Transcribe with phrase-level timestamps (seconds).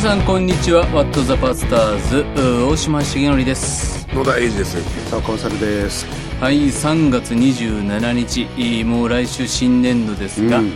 [0.00, 0.82] 皆さんこんにちは。
[0.94, 2.24] ワットザパスターズ。
[2.64, 4.06] 大島重則です。
[4.14, 5.10] 野田英二です。
[5.10, 6.06] さあコンサルです。
[6.40, 8.84] はい3月27日。
[8.84, 10.72] もう来週新年度ですが、うん。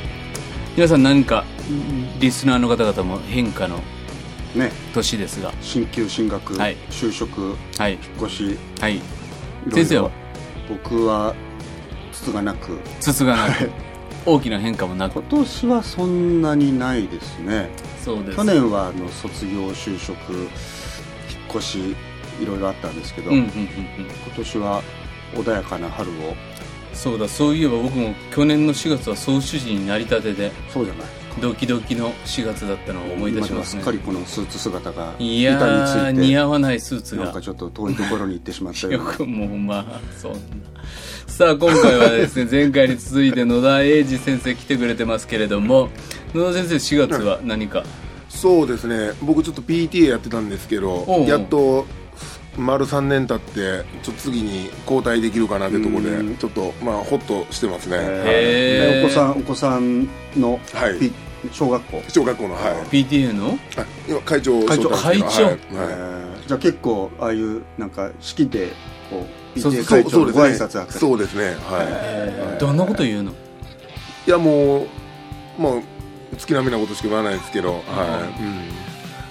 [0.75, 1.45] 皆さん何か
[2.18, 3.77] リスナーの方々も変化の
[4.57, 4.72] ね。
[4.93, 5.52] 年ですが。
[5.61, 6.77] 進級進学、はい。
[6.91, 7.93] 就職はい。
[7.93, 8.59] 引っ越し。
[8.80, 8.96] はい。
[8.96, 9.04] いろ
[9.68, 9.77] いろ。
[9.77, 10.11] 先生は？
[10.68, 11.32] 僕は
[12.11, 12.76] 筒がなく。
[12.98, 13.70] 筒がなく
[14.25, 15.14] 大きな変化もなく。
[15.14, 17.68] 今年はそんなにないですね。
[18.04, 18.36] そうです。
[18.36, 20.48] 去年はあの卒業就職引っ
[21.50, 21.96] 越し
[22.40, 23.57] いろいろあったんですけど、うんうんうんうん。
[23.57, 24.82] 今年は
[25.35, 26.36] 穏やかな春を。
[26.95, 30.53] そうだそういえば僕も去年の4月は総主事になりたてで。
[30.73, 33.83] そうじゃないドキドキの4月だったのを思い出しますね。
[33.83, 37.25] すっかりこのスーツ姿がいや板につーいて似合わないスーツが。
[37.25, 39.00] なんかちょっと遠いところに行ってしまったよ。
[39.00, 40.39] うなよくもうまあそんな。
[41.27, 45.89] さあ今回はですね前回に続いて野田英二先生来てくれてますけれども
[46.34, 47.84] 野田先生4月は何か？
[48.28, 49.12] そうですね。
[49.23, 51.87] 僕ちょっと PTA やってたんですけどおうやっと
[52.59, 56.28] 丸3年経ってちょっと次に交代できるかなってところうん。
[56.28, 59.06] でちょっとまあホッとしてますね、へー。
[59.06, 60.99] お子さんお子さんの、はい。
[60.99, 61.12] ピ
[61.51, 62.03] 小学校。
[62.09, 63.05] 小学校のはい。
[63.05, 63.59] PTA の？
[63.77, 65.41] あ今会長会長会えはい。
[65.41, 65.55] はい。
[65.55, 66.47] ー。
[66.47, 68.69] じゃあ結構ああいうなんか式で
[69.11, 69.27] こ
[69.57, 69.84] うそう PTA そう。
[70.03, 70.41] 会長のそうですね。
[70.41, 70.99] ご挨拶あったり。
[70.99, 71.45] そうですね。
[71.45, 71.57] はい。
[71.89, 72.59] えー。
[72.59, 73.33] どんなこと言うの？
[74.27, 74.87] いやも
[75.59, 75.83] うもう
[76.39, 77.79] 月並みなことしか言わないですけど、は
[78.39, 78.43] い。
[78.43, 78.75] うん、で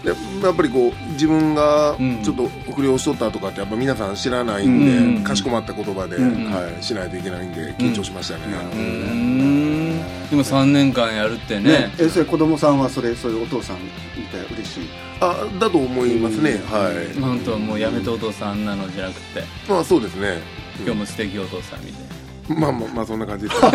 [0.03, 2.21] やっぱりこう自分がうん。
[2.23, 5.23] ちょっと不良しとったとかってやっぱ皆さん知らないんで、うん。
[5.23, 6.51] かしこまった言葉で、うん。
[6.51, 8.41] はい、しないといけないんで緊張しましたね、
[8.73, 10.29] うーん。
[10.29, 11.63] でも3年間やるってね。
[11.63, 13.77] ねえそれ子供さんはそれそういうお父さん
[14.15, 14.89] 見て嬉しい。
[15.19, 16.59] あだと思いますね、うん。
[16.71, 17.19] はい。
[17.19, 19.43] 本当はもうやめてお父さんなのじゃなくて。
[19.67, 20.39] まあそうですね。
[20.83, 22.10] 今日も素敵お父さんみたい
[22.47, 23.61] まあまあまあそんな感じです。
[23.61, 23.71] な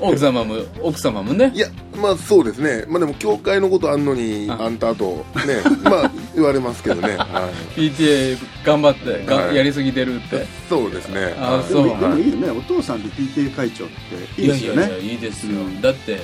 [0.00, 1.52] 奥様も奥様もね。
[1.54, 1.68] いや
[2.00, 2.84] まあそうですね。
[2.88, 5.62] まあでも教会のことあんのにああんたとね。
[5.82, 9.56] まあ言われますけどね、 はい、PTA 頑張ってがはい。
[9.56, 10.46] やりすぎてるって。
[10.68, 11.20] そうですね。
[11.22, 11.34] はい。
[11.38, 11.84] あそう。
[11.84, 12.50] でもでもいいよね。
[12.50, 13.88] お父さんで PTA 会長っ
[14.36, 14.78] ていいですよね。
[14.78, 15.80] いやいやいやいいですよ、うん。
[15.80, 16.20] だって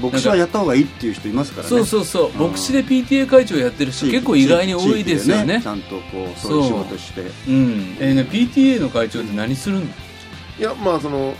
[0.00, 1.68] 牧師はやった方がいいっていう人いますからね。
[1.68, 2.42] そうそうそう。
[2.44, 2.50] うん。
[2.50, 5.44] 牧師で PTA 会長やってる人結構意外に多いですよね。
[5.44, 7.20] 地域でちゃんとこうそういう仕事して。
[7.20, 7.50] う。
[7.52, 9.82] んえーね PTA の会長って何するの？
[10.60, 11.34] いやまあその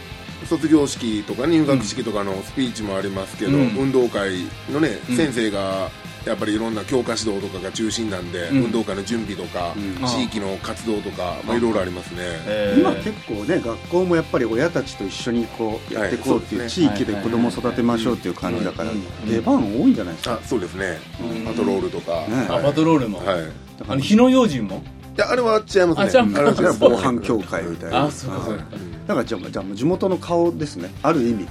[0.47, 3.77] 卒業式とか入学式とかのスピーチもありますけど、うん。
[3.77, 4.39] 運動会
[4.73, 5.17] のね、うん。
[5.17, 5.91] 先生が
[6.25, 8.65] やっぱりいろんな教科指導とかが中心なんで、うん。
[8.65, 10.07] 運動会の準備とか、うん。
[10.07, 12.81] 地域の活動とか、まあ、いろいろありますね、えー。
[12.81, 16.71] 今結構ね学校もやっぱり親たちと一緒にこうやっていこうっていうはい。
[16.71, 18.97] 地域で子供を育てましょうっていう感じだからうん。
[18.97, 19.31] うん。
[19.31, 20.39] 出番多いんじゃないですか？
[20.43, 21.45] あそうですね、うん。
[21.45, 22.47] パトロールとか、ね。
[22.49, 23.43] あはいパトロールも、はい。
[23.87, 24.77] あの火の用心も？
[24.77, 25.95] いやあれは違いますね。
[25.97, 26.79] あ違うあれは違います。
[26.81, 28.05] 防犯協会みたいな。
[28.05, 28.65] あそうかそうか。
[29.07, 30.91] だからじゃあじゃあ地元の顔ですね。
[31.03, 31.47] ある意味。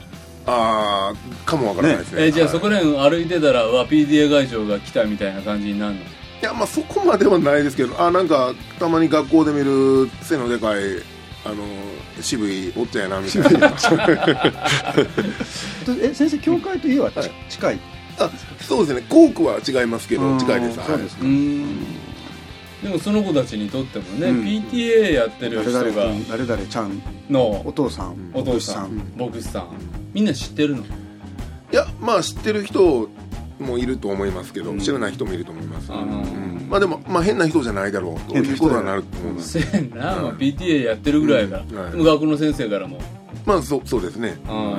[0.46, 2.26] ああかもわからないですね。
[2.26, 6.00] えーじゃあはいそこら辺歩いてたらわ PTA 会長が来たみたいな感じになるの？
[6.02, 6.06] い
[6.42, 10.84] やまあそこまではないですけどあなんかたまに学校で見る背のでかい
[11.46, 11.56] あの
[12.22, 13.74] 渋いおっちゃんやなみたいな。
[16.02, 17.12] え先生教会と家は
[17.50, 17.80] 近い？
[18.20, 18.30] あ
[18.62, 19.06] そうですね。
[19.10, 20.38] 校区は違いますけうん。
[20.38, 20.80] ど近いです。
[20.80, 21.24] はいそうですか。
[21.24, 21.66] うーん
[22.84, 24.44] でもその子たちにとってもね、うん。
[24.44, 27.02] PTA やってる誰人が誰々ちゃん。
[27.30, 28.32] おの父さん。
[28.34, 29.70] お父さん牧師さん。
[30.14, 30.84] みんな知ってるの？
[30.84, 30.86] い
[31.72, 33.10] やまあ知ってる人
[33.60, 34.80] もいると思いますけど、うん。
[34.80, 36.68] 知らない人もいると思います、あのうん。
[36.70, 38.38] まあでも、まあ、変な人じじゃないだろうと。
[38.38, 38.54] い。
[38.54, 39.60] うことはなると思います。
[39.62, 41.98] せやな、まあ、PTA やってるぐらいから、うん。
[41.98, 42.04] はい。
[42.04, 43.00] 学校の先生からも、
[43.46, 44.78] まあそうそうですね、は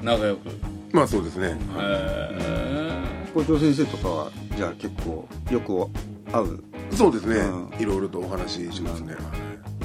[0.00, 0.04] うん。
[0.04, 0.48] い、仲良く、
[0.92, 3.02] まあそうですね、へ
[3.34, 5.86] 校長先生とかはじゃあ結構よく
[6.32, 6.60] 会う
[6.94, 7.82] そうですね、うん。
[7.82, 9.14] いろいろとお話ししますね、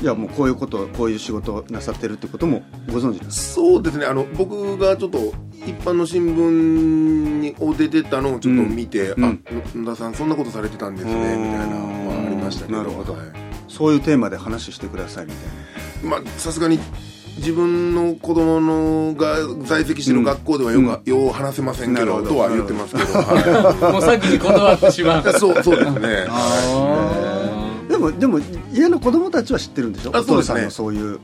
[0.02, 4.06] いやもうこういうことこういう仕事をなさってるってこともご存知ですそうですね。
[4.06, 5.18] あの僕がちょっと
[5.66, 9.26] 一般の新聞にを出てたのをちょっと見て、うん。
[9.26, 9.34] あ
[9.76, 12.78] 野田さんそんなことされてたんですねみたいなのはありましたけど。
[12.78, 13.14] なるほど。
[13.14, 13.22] はい。
[13.68, 16.10] そういうテーマで話してくださいみたいな。
[16.10, 16.80] まあさすがに
[17.40, 22.28] 自分の子供のが在籍してる学校ではよく、よう話せませんけどど。
[22.30, 25.30] とは言ってますけど、はー もう先に断ってしまう。
[25.30, 26.26] い、そうそうですね。
[26.30, 28.40] あでもでも
[28.74, 30.12] 家の子供たちは知ってるんでしょ？
[30.16, 30.62] あそうですね。
[30.62, 31.20] お父さんのそういう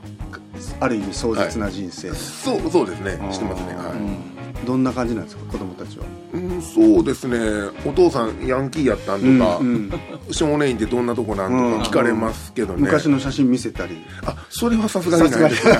[0.79, 3.19] ある意味壮絶な人生、そうそうですね。
[3.31, 3.75] 知ってますね。
[3.75, 4.34] はい、
[4.65, 6.05] どんな感じなんですか子供たちは？
[6.33, 7.37] うん、そうですね。
[7.85, 10.33] お父さんヤンキーやったんとか、うんうん。
[10.33, 11.79] 少年院ってどんなとこなんうん。
[11.79, 14.03] とか聞かれますけどね、昔の写真見せたり。
[14.25, 15.49] あそれはさすがにない。
[15.49, 15.77] ですねえ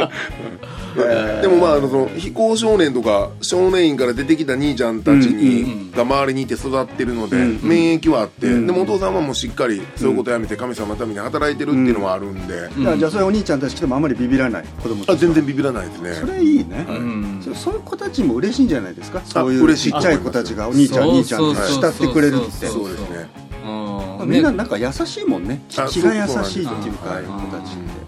[0.00, 0.08] ー
[0.94, 12.68] でもまああのその非行少年とか少年院から出てきた兄ちゃんたちに、が周りにいて育ってるので、うん免疫はあって、うんでもお父さんはもうしっかりそういうことやめて神様のために働いてるっていうのはあるんで、
[12.98, 16.12] じゃあそれお兄ちゃんたち来てもあんまりビビらない子供あ全然ビビらないですね。
[16.14, 16.86] それいいね、
[17.42, 19.20] そそういう子たちも嬉しいんじゃないですか？
[19.24, 22.66] そういう嬉しいちっちゃい子たちがお兄ちゃん兄ちゃんって慕ってくれるって。
[22.66, 23.28] そうそうですね。
[23.64, 23.68] う
[24.24, 25.60] んみんななんか優しいもんね。
[25.76, 28.02] あ気が優しいっていうそうか子たちって。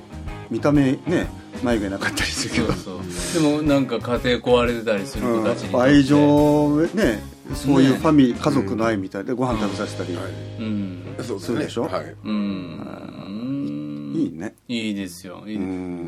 [0.51, 1.27] 見た目ね
[1.63, 2.73] 眉毛なかったりするけど。
[2.73, 3.43] そうそう。
[3.43, 5.87] でもなんか家庭壊れてたりする子たちにとって。
[5.87, 7.23] 愛情ね
[7.55, 10.15] そういうファミリー家族の愛みたいでご飯食べさせたり。
[10.15, 10.25] はい。
[10.61, 11.03] うん。
[11.23, 11.85] そうですそうでしょ？
[11.87, 12.15] ねはい。
[12.25, 14.13] うん。
[14.15, 14.55] いいね。
[14.69, 15.43] いいですよ。
[15.47, 15.59] いい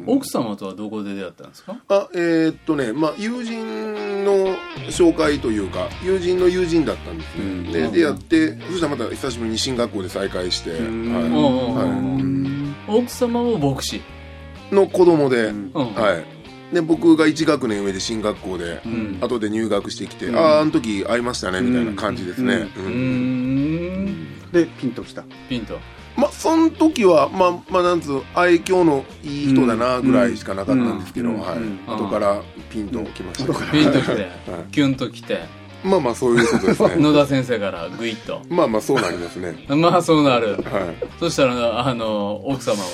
[0.07, 1.77] 奥様とはどこで出会ったんですか？
[1.89, 4.57] あえーっとねまあ友人の
[4.89, 7.65] 紹介というか友人の友人だったんですうん。
[7.65, 10.71] ねで出会ってそしたらまた久しぶりに進学校で再会して。
[10.71, 11.15] うん。
[11.15, 11.25] はい。
[11.25, 11.41] うんうん。
[11.41, 14.01] うんはい奥様も牧師
[14.73, 16.23] の子供では
[16.73, 16.75] い。
[16.75, 19.19] で僕が1学年上で進学校でうん。
[19.21, 20.37] 後で入学してきて、うん。
[20.37, 22.85] あああの時会いましたねみたいな感じですね、うん。
[22.85, 24.07] ううん。
[24.07, 25.25] んでピンときた。
[25.49, 25.79] ピンと。
[26.17, 31.59] まあその時はまあまあなんつう愛嬌のいい人だなぐらいしかなかったんですけど、はい。
[31.59, 31.63] うん。
[31.87, 33.71] うん後からピンときました、うん。
[33.71, 34.13] ピンときて。
[34.13, 34.31] はい。
[34.73, 35.45] キュンときて。
[35.85, 36.97] まあまあそういうことですね。
[37.01, 38.41] 野田先生からグイッと。
[38.49, 39.55] まあまあそうなりますね。
[39.69, 40.53] まあそうなる。
[40.53, 40.63] はい。
[41.21, 42.89] そしたらあの奥様は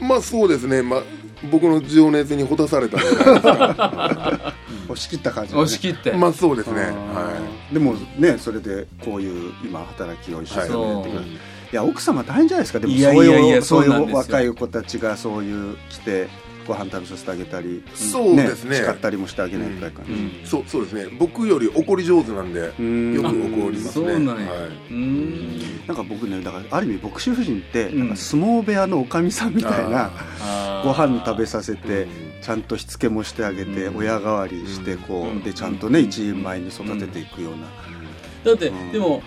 [0.00, 0.82] まあそうですね。
[0.82, 1.02] まあ
[1.50, 3.14] 僕の情熱にほたされたんじゃな。
[3.14, 4.54] いですか
[4.88, 5.62] 押し切った感じだね。
[5.62, 6.12] 押し切って。
[6.12, 6.82] まあそうですね。
[6.82, 11.38] あはーでもねそれでこういう今働きを一生懸命やってくれるい。
[11.72, 12.80] や奥様大変じゃないですか。
[12.80, 12.92] でも
[13.62, 16.28] そういう若い子たちがそういう来て
[16.70, 18.76] ご飯食べさせてあげたりそうですね。
[18.76, 20.14] 叱ったりもしてあげないといけないからうん。
[20.14, 21.08] いそうそうですね。
[21.18, 23.14] 僕より怒り上手なんでうん。
[23.14, 23.90] よく怒りますね。
[23.90, 24.52] そうなんや。
[24.52, 25.86] はい、うん。
[25.88, 27.98] なんか僕ねだからある意味牧師夫人ってうん。
[27.98, 30.12] なんか相撲部屋のおかみさんみたいな
[30.84, 32.08] ご飯食べさせてうん。
[32.40, 33.96] ちゃんとしつけもしてあげてうん。
[33.96, 37.66] 親代わりしてこうでちゃんとね一人前に育てていくような。
[38.44, 38.92] だって、うん。
[38.92, 39.22] でも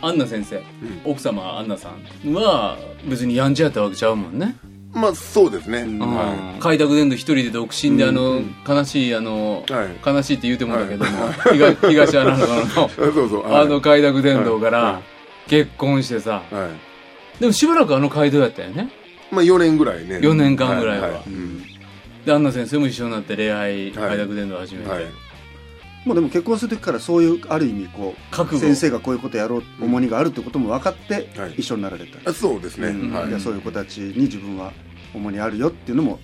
[0.00, 0.62] アンナ先生うん。
[1.04, 1.90] 奥様アンナさ
[2.24, 2.76] んは
[3.08, 4.56] 別にやんちゃやったわけちゃうもんね、
[4.98, 5.98] まあそうですね、うん。
[6.00, 9.88] は開拓伝道一人で独身であの、うん悲しいあの、はい。
[10.04, 11.10] 悲しいって言うてもんだけども、
[11.52, 15.00] 東東アナウンサーの あの開拓伝道かはら
[15.46, 16.42] 結婚してさ。
[16.50, 16.68] は
[17.38, 17.40] い。
[17.40, 18.90] でもしばらくあの街道やったよね。
[19.30, 20.18] まあ4年ぐらいね。
[20.18, 21.22] 4年間ぐらいは。
[21.26, 21.62] うん。
[22.26, 24.08] でアンナ先生も一緒になって恋愛はい。
[24.08, 25.04] 開拓伝道を始めて、はい
[26.04, 28.60] もうでも結婚する時からそういうある意味こう覚悟。
[28.60, 31.54] 先生がこういうことやろう重荷があるってことも分かってはい。
[31.58, 32.30] 一緒になられた。
[32.30, 33.12] あそうですね、うん。
[33.12, 33.28] はい。
[33.28, 34.72] いやそういう子たちに自分は
[35.14, 36.18] 重荷あるよっていうのも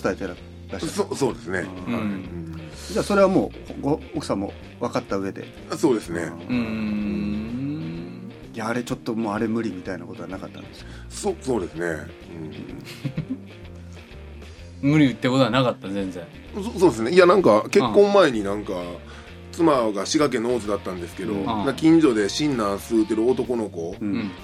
[0.00, 0.80] 伝えてらっしゃる。
[0.86, 1.94] そそうですね、うん。
[1.94, 2.92] はい。
[2.92, 5.46] じゃあそれはもうご奥さんも分かった上で。
[5.70, 6.22] うんそうですね。
[6.22, 6.98] うーん。
[8.54, 12.08] いやあれちょっともうあれ無理みたいなことはなかったんですよそそうですね、
[14.82, 16.24] 無理ってことはなかった全然。
[16.56, 17.12] うん、そそうですね。
[17.12, 18.72] いやなんか結婚前になんか、
[19.58, 21.44] 妻が滋賀県の大津だったんですけど、うん。
[21.44, 23.96] な近所でシンナー吸うてる男の子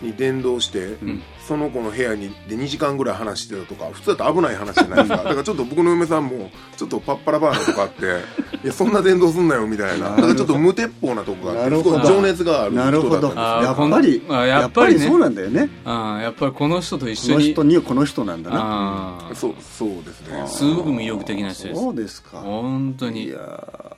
[0.03, 1.23] に伝道して、ん。
[1.47, 8.05] その子の部屋にで2時間ぐらい話してたとか普通だと危ない話じゃないですか だからちょっと僕の嫁さんもちょっとパッパラパーなとこあって
[8.65, 10.11] いやそんな伝道すんなよみたいな。
[10.11, 15.07] だからちょっと無鉄砲なとこがあって情熱がある人だったんですやっぱりあややっぱりね。
[15.07, 15.69] そうなんだよね。
[15.85, 19.31] ああやっぱりこの人と一この緒に人にはこの人なんだな。
[19.35, 20.45] そうそうですね。
[20.47, 21.81] すごく魅力的な人です。
[21.81, 22.39] そうですか。
[22.39, 23.25] 本当に。
[23.25, 23.39] いや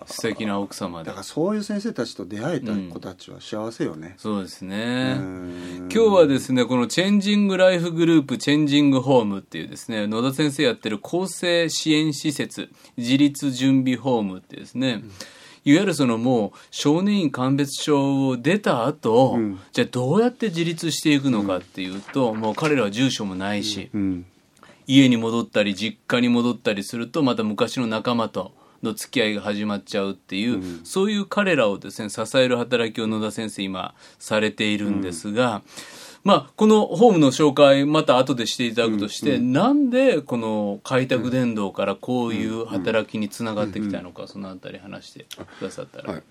[0.06, 1.06] 素敵な奥様で。
[1.06, 5.16] だからそういう先生たちと出会えた子たちは幸せよね、そうですね。
[5.18, 5.88] うん。
[5.92, 15.02] 今日はですねこのチェンジングライフグループチェンジングホームっていうですね野田先生やってる更生支援施設自立準備ホームってですね、
[15.64, 19.58] いわゆるそのもう少年院鑑別所を出た後、うん。
[19.72, 24.26] じゃあどうやって自立していくのかっていうと、もう彼らは住所もないし、うん。
[24.86, 28.52] 家に戻ったり実家に戻ったりするとまた昔の仲間と
[28.82, 35.62] の付き合いが始まっちゃうっていう、そういう彼らをですね支える働きを野田先生今されているんですが、
[36.24, 45.26] まあこのホームの紹介また後でしていただくとして、なんでこの開拓伝道からこういう働きにつながってきたのか、そのあたり話して
[45.58, 46.12] くださったら。
[46.12, 46.22] はい。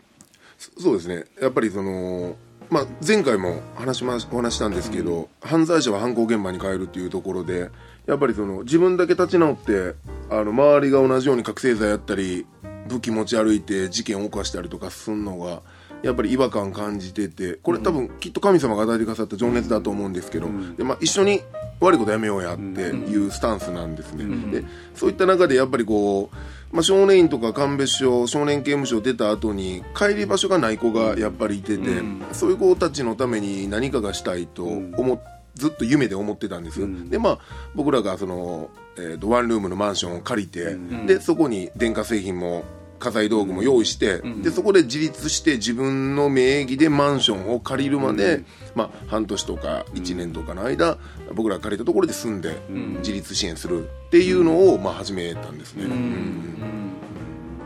[0.58, 1.25] そそうですね。
[1.42, 2.36] やっぱりその、
[2.70, 7.70] まあ、前回も話しまお話したんですけど、犯罪者は犯行現場に帰るっていうところで
[8.08, 9.96] やっぱりその自分だけ立ち直って
[10.30, 12.46] あの周りが同じように覚醒剤やったり
[12.88, 15.62] 武器持ち歩いて事件を犯したりとかするのが
[16.04, 20.48] やっぱり違和感感じててこれ多分きっと神様が与えてくださった情熱だと思うんですけど、
[20.78, 21.42] でまあ、一緒に
[21.80, 37.40] 悪いことやめようやっていうスタンスなんですね、でそういった中でやっぱりこう、まあ、少年院とか鑑別所少年刑務所出た後に帰り場所がない子がやっぱりいてて、そういう子たちのために何かがしたいと思っずっと夢で思ってたんですよ、でまあ
[37.74, 42.64] 僕らがその、えーとワンルームのマンションを借りて、でそこに電化製品も
[43.00, 48.44] 家財道具も用意して、でそこで自立して自分の名義でマンションを借りるまで、
[48.74, 50.98] まあ、半年とか1年とかの間、
[51.34, 52.58] 僕らが借りたところで住んで
[53.00, 56.95] 自立支援するっていうのを、まあ、始めたんですね、うん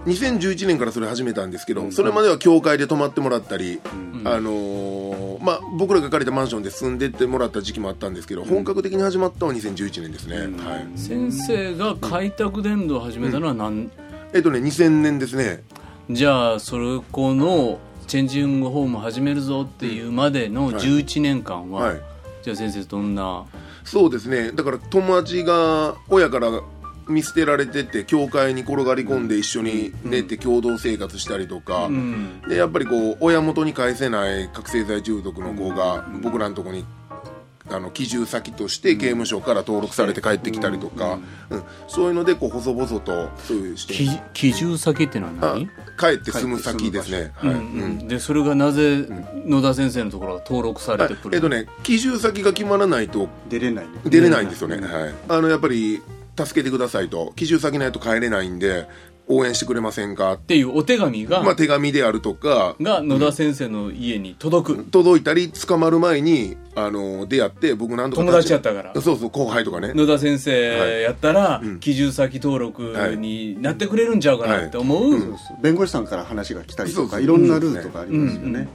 [0.05, 3.79] 2011年からそれ始めたんですけど、それまでは教会で泊まってもらったり、
[4.25, 10.87] あのーまあ、僕らが借りたマンションで住んでってもらった時期もあったんですけど、本格的に始まったのは2011年ですね、はい。
[10.97, 13.89] 先生が開拓伝道を始めたのは何、
[14.33, 15.63] えっとね2000年ですね。
[16.09, 22.01] じゃあそれこのチェンジングホーム始めるぞっていうまでの11年間は、はい。
[22.41, 23.45] じゃあ先生どんな？
[23.83, 24.51] そうですね。
[24.51, 26.61] だから友達が親から
[27.09, 32.41] 見捨てられてて教会に転がり込んで一緒に寝て共同生活したりとか、うん。
[32.47, 36.85] でやっぱりこう親元に返せない覚醒剤中毒の子が僕らのとこに
[37.71, 41.63] あの帰住先として刑務所から登録されて帰ってきたりとか、うん。
[41.87, 43.97] そういうのでこう細々とそういう視点
[44.33, 45.67] き帰住先ってのはあ何
[45.99, 47.53] 帰って住む先ですね、はい。
[47.53, 48.07] うん。
[48.07, 49.05] でそれがなぜ
[49.45, 56.01] 野田先生のところが登録されあてくるえっとね帰住先が決まらないと出れないね出れないんですよね、はい、あのやっぱり
[56.45, 57.33] 助けてくださいと。
[57.35, 58.87] 帰住先ないと帰れないんで
[59.31, 60.33] 応援してくれませんか？
[60.33, 68.93] っていうお手紙が、まあ、手紙であるとかが野田先生の家に届く、届いたり捕まる前にあの出会って僕何とか友達やったから。
[69.01, 69.93] そうそう後輩とかね。
[69.93, 71.79] 野田先生やったら、ん。
[71.79, 72.81] 帰住先登録
[73.17, 75.27] になってくれるんちゃうかなって思う、そうそ
[75.59, 75.61] う。
[75.61, 78.51] 弁護士さんから話が来たりとかいろんなルートがありますよね。
[78.51, 78.69] ですね。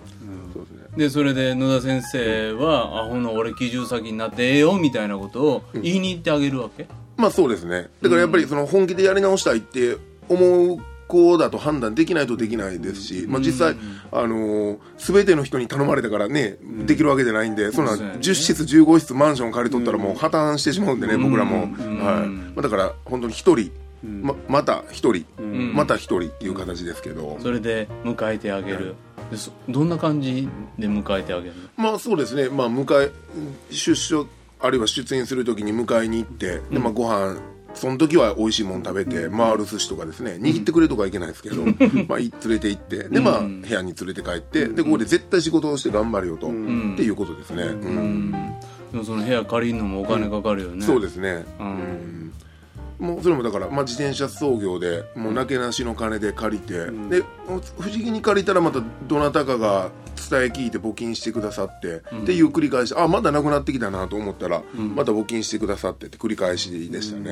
[0.97, 7.89] でそれで野田先生は「あほな俺帰住先になってええよ」みたいなことを言いに行ってあげるわけ、まあそうですね。
[8.03, 9.97] だからやっぱりその本気でやり直したいって
[10.29, 13.77] 思う子だと判断できないとできないですし、まあ、実際、
[14.11, 16.57] あのー全ての人に頼まれたからね、
[16.87, 21.99] できるわけじゃないんでそんなそうですよね10室15室マンション借り取ったらもう破綻してしまうんでね、僕らも、うん。
[21.99, 22.29] はい。
[22.29, 23.71] まあ、だから本当に一人、
[24.03, 25.75] ままた一人、ん。
[25.75, 28.95] また一人っていう形ですけど、それで迎えてあげる。
[29.69, 31.83] どんな感じで迎えてあげるの？
[31.85, 33.11] まあそうですね、まあ、迎え
[33.71, 34.27] 出所
[34.65, 37.37] あるいは出演するときに迎えに行って、でまあ、ご飯
[37.75, 41.65] その時は美味しいもの食べて回る寿司とかですね握ってくれとかはいけないですけど、
[42.09, 48.31] まあい連れて行ってで、まあ、部屋に連れて帰ってでここで絶対仕事をして頑張るよと、っていうことですね、うん。
[48.93, 52.33] でもその部屋借りるのもお金かかるよね、そうですね、うん。
[52.99, 56.75] もうそれもだから、まあ、自転車操業でもうなけなしの金で借りて、
[57.11, 57.25] で
[57.79, 59.91] 不思議に借りたらまたどなたかが
[60.29, 67.25] 伝え聞いて募金してくださって、っていう繰り返しあまだなくなってきたなと思ったら、また募金してくださってって繰り返しでしたね、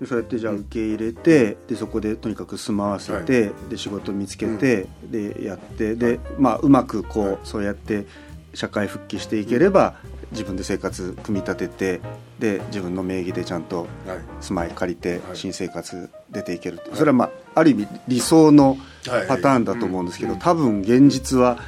[0.00, 8.06] でそうやってじゃあ受け入れてでそこでとにかく住まわせて、で仕事見つけて、でやってで、まあ、うまくこう、そうやって
[8.54, 9.94] 社会復帰していければ
[10.32, 12.00] 自分で生活組み立てて
[12.38, 13.88] で自分の名義でちゃんとはい。
[14.40, 15.36] 住まい借りてはい。
[15.36, 19.28] 新生活出ていけるそれはまあある意味理想のはい。
[19.28, 21.58] パターンだと思うんですけど多分現実は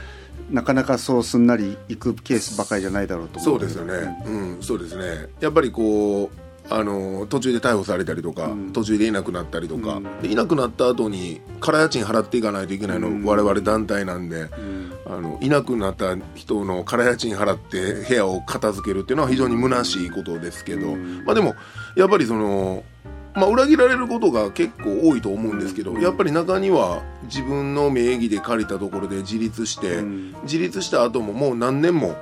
[0.50, 5.28] なかなかそうすんなりいくケースばかりじゃないだろうと思そうですよね、うん、そうですね。
[5.40, 14.48] やっぱりこうあの途中で逮捕されたりとか、途中でいなくなったりとか、でいなくなった後に空家賃払っていかないといけないの、我々団体なんで、
[15.06, 21.54] あのいなくなった人の空家賃払って部屋を片付けるっていうのは非常に虚しいことですけど、まあでも
[21.96, 22.84] やっぱりその
[23.34, 30.02] まあ、裏切られることが結構多いと思うんですけど、やっぱり中には自分の名義で借りたところで自立して、
[30.42, 32.14] 自立した後ももう何年も、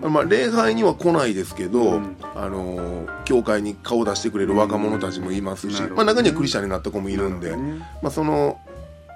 [0.00, 2.00] まあ、礼拝には来ないですけど、
[2.34, 7.54] あの教会に顔出してくれる若者たちもいますし、まあ、中にはクリスチャンになった子もいるんで、
[8.00, 8.58] まあ、その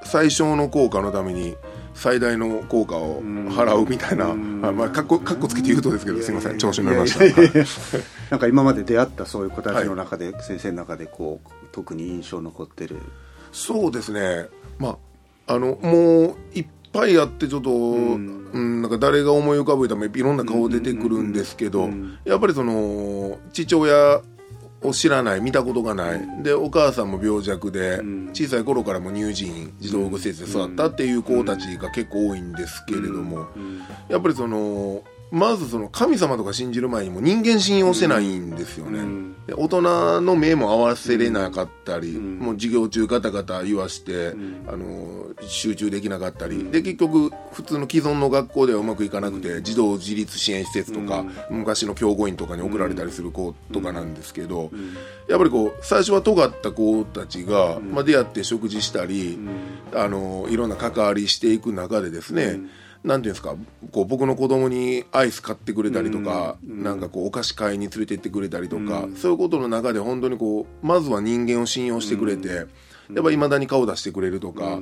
[0.04, 1.56] 最小の効果のために
[1.98, 4.34] 最大の効果を払うみたいな、あ
[4.72, 7.98] まあ、かっこかっこつけて言うとですけどすいません調子に乗りました。
[8.30, 12.98] なんか今まで出会ったそういう子たちの中で、先生の中でこう特に印象残ってる。
[13.50, 14.46] そうですね。
[14.78, 14.96] ま
[15.46, 18.80] ああのもういっぱいあってちょっと、うん。
[18.80, 21.90] なんか誰が思い浮かべたもいろんな顔出てくるんですけど、
[22.24, 24.22] やっぱりその父親
[24.82, 28.00] を知らない見たことがない、でお母さんも病弱で、
[28.32, 33.48] 小さい頃からも乳児院児童養護施設で育ったっていう子たちが結構多いんですけれども、
[34.08, 39.00] やっぱりそのまずその神様とか信じる前にも人間信用してないんですよね、
[39.46, 44.34] で大人の目も合わせれなかったり、もう授業中ガタガタ言わして、
[44.66, 54.70] あの集中できなかったり、で結局普通の既存の学校ではうまくいかなくて、児童自立支援施設とか、昔の教護員とかに送られたりする子とかなんですけど、
[55.28, 59.38] やっぱりこう最初は尖った子たちが、まあ、出会って食事したり、
[59.94, 62.60] あのいろんな関わりしていく中でですね、
[63.04, 63.54] なんていうんですか
[63.92, 72.66] こう僕の子供にアイス買ってくれたりとか、なんかこうお菓子買いに連れて行ってくれたりとか、そういうことの中で本当にこうまずは人間を信用してくれて、やっ
[73.22, 74.80] ぱいまだに顔出してくれるとか、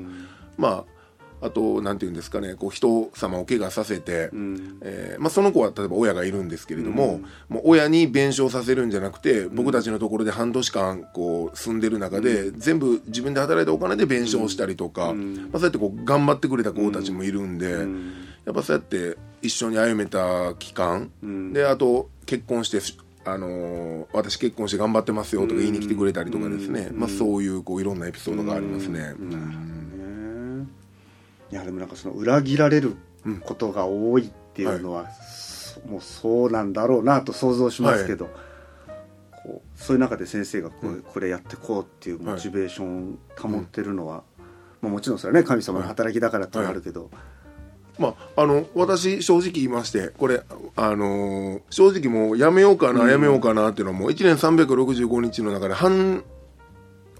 [0.56, 0.95] まあ
[1.40, 4.78] あとなんていうんですかねこう人様を怪我させて、うん。
[4.80, 15.14] えーまあ、その子は例えば親がいるんですけれども,、もう親に弁償させるんじゃなくて、僕たちのところで半年間こう住んでる中で、全部自分で働いたお金で弁償したりとか、まあ、
[15.54, 17.86] そうやってこう頑張ってくれた子たちもいるんで、
[18.44, 21.10] やっぱそうやって一緒に歩めた期間、
[21.52, 22.80] であと結婚して
[23.24, 29.00] あのー私結婚して頑張ってますよとか言いに来てくれたりとかですね、まあ、そういうこういろんなエピソードがありますね。
[29.00, 29.75] ね
[31.50, 32.96] いやでもなんかその裏切られる
[33.44, 38.30] ことが多いっていうのは、そもうそうなんだろうなと想像しますけど、
[39.44, 44.22] こうそういう中で先生がこう、これやってこうっていうモチベーションを保ってるのは、
[44.80, 47.10] まあ、もちろんそれはね神様の働きだからってあるけど、
[47.98, 50.42] まあ、あの私、正直言いまして、これ、
[50.76, 56.22] あのー正直もうやめようかな、やめようかなっていうのは、もう1年365日の中で半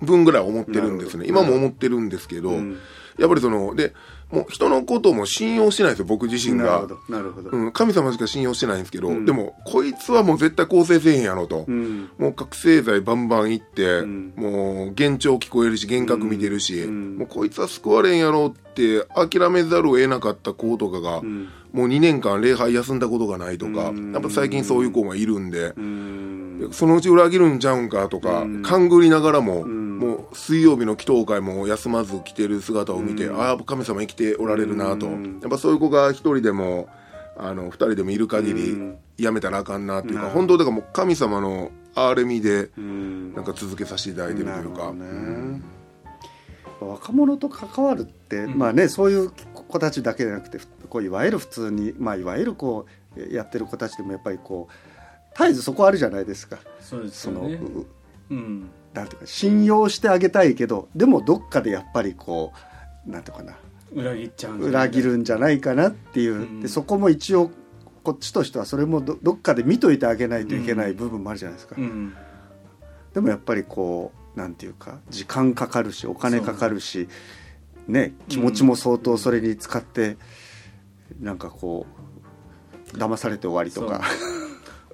[0.02, 2.50] 分ぐらい思ってるんですね、今も思ってるんですけど、
[3.18, 3.94] やっぱりその、で
[4.30, 6.64] もう人のことも信用してないんですよ、僕自身が。
[6.64, 6.88] なるほ。
[6.88, 11.64] どなるほど、うん、神様しか信用してないんですけど、でも、こいつはもう絶対更生せえへんやろと。
[11.68, 12.10] うん。
[12.18, 14.32] もう覚醒剤バンバンいって、ん。
[14.34, 21.22] もう幻聴聞こえるし、幻覚見てるし、もうこいつは救われんやろうって諦めざるを得なかった子とかが、
[21.72, 35.16] もう2年間礼拝休んだことがないとか、やっぱ最近そういう子がいるんで、うんそのうち裏切るんちゃうんかとか、勘ぐりながらも、もう水曜日の祈祷会も休まず来てる姿を見て、ああ、神様生きておられるなと、やっ
[35.50, 36.88] ぱそういう子が一人でも、
[37.38, 43.34] あの、二人でもいる限り、やめたらあかんなっていうか、本当だからもう神様の憐れみで、うん。
[43.34, 44.92] なんか続けさせていただいてるというか、
[46.80, 50.58] 若者と関わるって、まあねそういう子たちだけじゃなくて
[50.88, 52.86] こういわゆる普通に、まあ、いわゆるこ
[53.16, 54.95] うやってる子たちでもやっぱりこう
[55.38, 56.58] 絶えずそこあるじゃないですか。
[56.80, 57.86] そうですその、う
[58.30, 58.70] うん。
[58.94, 62.52] なんていうか信用してあげたいけどでもどっかでやっぱりこ
[63.06, 63.56] うなんていうかな。
[63.92, 66.60] 裏切っちゃう裏切るんじゃないかなっていう、うん。
[66.60, 67.50] でそこも一応
[68.02, 71.76] こっちとしてはそれもどどっかで見といてあげないといけない部分もあるじゃないですか。
[71.78, 72.14] うん。
[73.12, 77.08] でもやっぱりこうなんていうか時間かかるしお金かかるし
[77.88, 80.16] ね気持ちも相当それに使って、
[81.20, 81.86] なんかこ
[82.94, 84.02] う騙されて終わりとか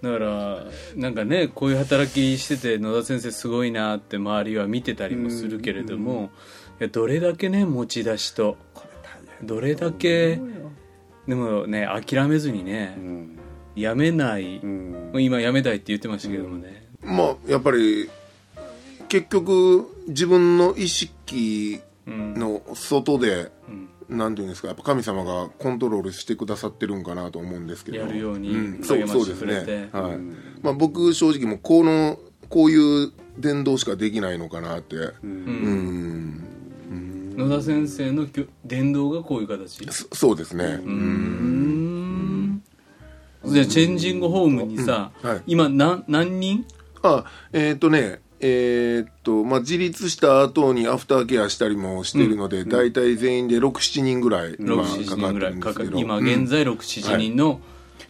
[0.02, 0.64] だから
[0.96, 6.30] なんかねこういう働きしてて野田先生すごいなって周りは見てたりもするけれども、
[6.80, 8.56] いやどれだけね持ち出しと
[9.42, 10.40] どれだけ
[11.28, 13.38] でもね諦めずにね、うん。
[13.76, 15.12] やめない、うん。
[15.20, 18.10] 今やめたいって言ってましたけどもね、まあやっぱり
[19.08, 27.98] 結局自分の意識うんの外で、うんなんていうんですかやっぱ神様がコントロールしてくださってるんかなと思うんですけど。
[27.98, 30.18] やるようにん、そうそうですね、はい。
[30.62, 34.96] まあ、僕正直もうこのこういう伝道しかできないのかなって。
[35.22, 36.44] うん。
[37.36, 38.26] 野田先生の
[38.64, 39.86] 伝道がこういう形？
[39.90, 40.80] そそうですね。
[40.84, 42.62] うん。
[43.46, 45.30] じゃあチェンジングホームにさ、うん。
[45.30, 45.42] はい。
[45.46, 46.66] 今何何人？
[47.02, 55.90] あえっ、とねえーっとまあ、自立した後にアフターケアしたりもしてるので、大体全員で67人ぐらい、まあ67かかって人ぐらいかるんですけど。
[55.92, 57.60] か今現在67人の、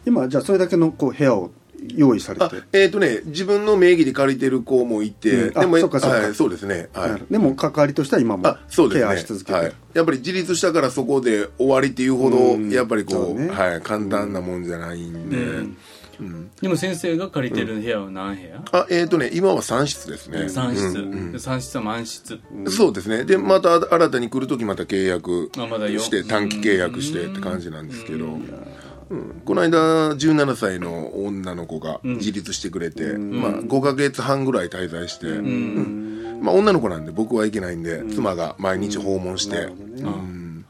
[0.07, 1.51] 今じゃあそれだけのこう部屋を
[1.95, 5.59] 用意されあてえーっとね自分の名義で借りてる子もいて、うん。
[5.59, 6.89] あでもそっかそはい、そうですね。
[6.95, 7.23] はい。
[7.31, 9.07] でも関わりとしては今もあそうですね。
[9.07, 9.53] ケアし続けて。
[9.53, 12.71] る、はい、やっぱり自立したからそこで終わりっていうほど、うん。
[12.71, 13.51] やっぱりこうね。
[13.51, 15.77] はい、簡単なもんじゃないんで、うん
[16.61, 20.49] でも先生が借りてる部屋は何部屋、あえっ、とね今は3室ですね。
[20.49, 23.25] 三室、うんで三室は満室、そうですね。
[23.25, 25.51] でまた新たに来る時また契約
[25.99, 29.43] して短期契約してって感じなんですけど、うん。
[29.45, 36.41] この間17歳の女の子が自立してくれて、まあ、5ヶ月半ぐらい滞在して、うん。
[36.43, 39.69] まあ、女の子なんで僕は行けないんで、妻が毎日訪問して、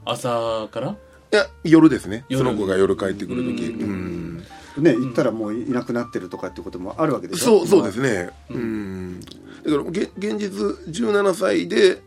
[0.04, 0.96] 朝から？
[1.32, 2.26] いや夜ですね。
[2.28, 3.64] 夜その子が夜帰ってくる時。
[3.68, 4.11] うん
[4.78, 7.60] ね行ったらもういなくなってるとかってこともあるわけでしょ？
[7.60, 8.30] そうそうですね。
[8.50, 9.20] うん。
[9.20, 12.00] だからげ現実17歳で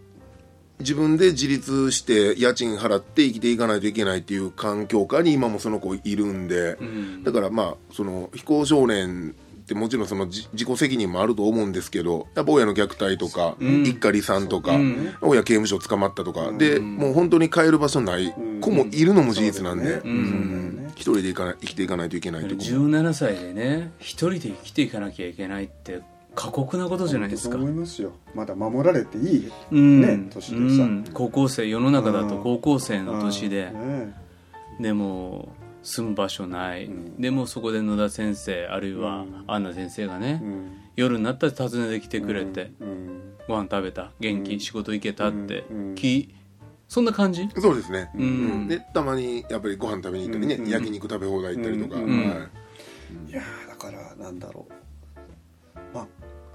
[0.79, 7.23] 自分で自立して家賃払って生きていかないといけないっていう環境下に今もその子いるんで、ん。
[7.23, 14.73] だからまあその非行少年ってもちろんそのじ自己責任もあると思うんですけどやっぱ親の虐待とか、一家離散とか、
[15.21, 26.01] 親刑務所捕まったとか、でもう本当に帰る場所ない子もいるのも事実なんで、うん一人で行かない生きていかないといけないとこ17歳でね一人で生きていかなきゃいけないって
[26.35, 27.55] 過酷なことじゃないですか。
[27.55, 28.11] 思いますよ。
[28.33, 30.01] まだ守られていい、うん。
[30.01, 31.05] ね年でさ、うん。
[31.13, 34.13] 高校生世の中だと高校生の年で、ね。
[34.79, 35.47] でも
[35.81, 40.71] 住む場所ない、でもそこで野田先生あるいはアンナ先生がね、うん。
[40.97, 43.35] 夜になったら訪ねてきてくれて、うん。
[43.47, 45.93] ご飯食べた元気、仕事行けたってうん。
[45.95, 46.27] 聞
[46.87, 47.49] そんな感じ？
[47.57, 48.21] そうですね、うん。
[48.21, 48.25] う
[48.65, 48.67] ん。
[48.67, 50.69] でたまにやっぱりご飯食べに行ったりね、うん。
[50.69, 52.29] 焼肉食べ放題行ったりとか、うん。
[52.29, 52.35] は
[53.27, 53.31] い。
[53.31, 55.79] いやーだからなんだろう。
[55.93, 56.07] まあ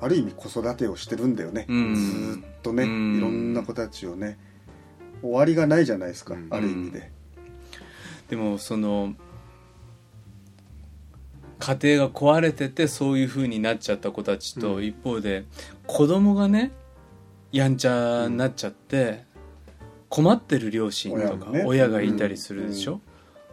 [0.02, 1.94] ある意味子育てをしてるんだよね、うん。
[1.94, 3.18] ずーっとね、うん。
[3.18, 4.38] いろんな子たちをね
[5.20, 6.48] 終わりがないじゃないですか、うん。
[6.50, 7.12] ある意味で、
[8.28, 9.14] でもその
[11.58, 14.84] 家庭が壊れててそういう風になっちゃった子たちと、うん。
[14.84, 15.44] 一方で
[15.86, 16.70] 子供がね
[17.52, 19.24] やんちゃになっちゃって、
[20.10, 23.00] 困ってる両親とか親がいたりするでしょ、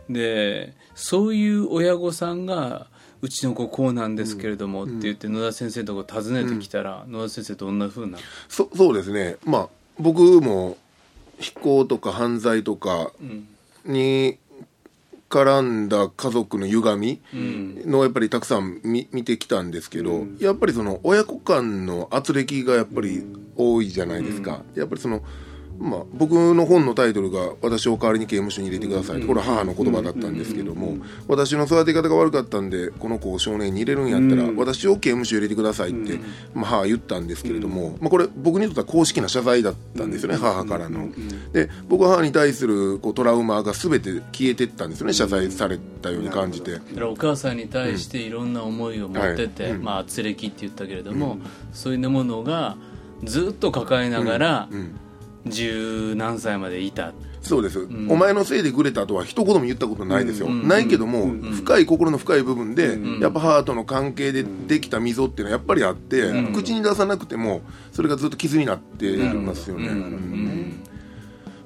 [0.09, 2.87] でそういう親御さんが
[3.21, 8.17] うちの子こうなんですけれどもって言って野田先生のとこ訪ねてきたら、野田先生どんな風な？
[8.49, 9.37] そそうですね。
[9.45, 10.77] まあ僕も
[11.39, 13.47] 非行とか犯罪とかうん。
[13.85, 14.37] に
[15.29, 17.81] 絡んだ家族の歪みうん。
[17.85, 20.37] のやっぱりたくさん見見てきたんですけど、うん。
[20.39, 23.23] やっぱりその親子間の圧力がやっぱり
[23.55, 25.21] 多いじゃないですか、やっぱりその
[25.79, 34.55] まあ、僕の本のタイトルが「私を代わりに刑務所に入れてください」これは母の言葉だったんですけども私の育て方が悪かったんでこの子を少年に入れるんやったらうん。
[34.57, 36.19] 私を刑務所に入れてくださいって、
[36.53, 41.09] まあ、母は言ったんですけれども、まあ、これ僕にとっては公式な謝罪だったんですよね母からの。
[41.53, 46.71] で僕は母に対するこうトラウマが全て消えてったんですよね謝罪されたように感じて。
[46.71, 51.37] だからお母さんに対していろんな思いを持ってて、まあ圧力って言ったけれども、
[51.71, 52.77] そういうものが
[53.23, 54.95] ずっと抱えながらうん
[55.47, 58.07] 十何歳までいた、そうです、ん。
[58.09, 60.67] お前のせいでグレたとは一言も言ったことないですよ、うん。
[60.67, 61.41] ないけども、ん。
[61.53, 63.19] 深い心の深い部分で、ん。
[63.19, 66.53] やっぱ母との関係でできた溝っていうのはやっぱりあって、うん。
[66.53, 69.89] 口に出さなくてもそれがずっと傷になっていますよね、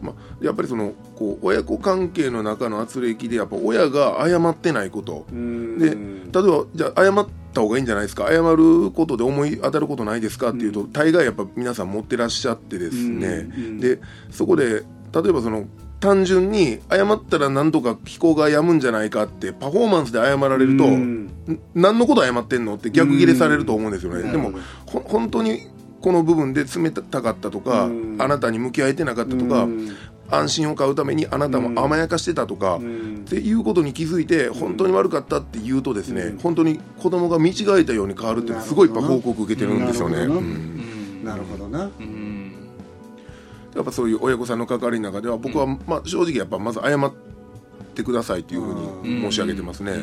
[0.01, 5.77] まあ、やっぱりそのこう親子関係の中の圧力でやっぱ親が謝ってないこと、うん。
[5.79, 8.27] で例えばじゃあ謝った方がいいんじゃないですか？
[8.29, 10.49] 謝ることで思い当たることないですか？
[10.49, 13.79] っていうと、大概やっぱ皆さん持ってらっしゃってですね、うん。
[13.79, 13.99] で
[14.31, 15.65] そこで例えばその
[15.99, 21.25] 単純に謝ったら何とか飛行がやむんじゃないかってパフォーマンスで謝られると、うん。
[21.25, 21.31] ん
[21.75, 22.75] 何のこと謝ってんの？
[22.75, 24.31] って逆ギレされると思うんですよね、うん。
[24.31, 24.53] でも
[24.87, 25.67] ほ本当に
[26.01, 28.17] この部分で冷たかったとか、うん。
[28.19, 29.95] あなたに向き合えてなかったとか、うん。
[30.29, 33.23] 安心を買うためにあなたも甘やかしてたとか、うん。
[33.25, 36.37] っていうことに気づいて本当に悪かったって言うとですね、うん。
[36.39, 40.27] 本当に子供が見違えたように変わるってすごいやっぱ報告受けてるんですよね、
[41.23, 41.85] なるほどな。
[41.85, 41.91] う
[43.75, 47.13] やっぱそういう親御さんの関わりの中では僕はまあ正直やっぱまず謝っ
[47.95, 49.93] てくださいというふうに申し上げてますね、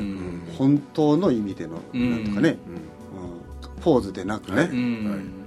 [0.56, 3.82] 本当の意味でのうんなんとかね、うん。
[3.82, 5.10] ポーズでなくね、うん。
[5.10, 5.37] はい